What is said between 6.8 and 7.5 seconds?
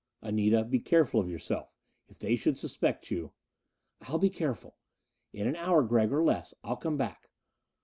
back.